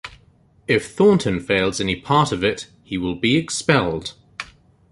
[0.67, 4.13] If Thornton fails any part of it, he will be expelled.